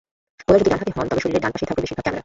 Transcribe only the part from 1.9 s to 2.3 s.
ভাগ ক্যামেরা।